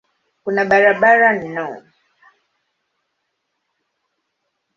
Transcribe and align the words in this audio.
Kuna 0.43 0.61
barabara 0.69 1.29
no. 1.55 1.65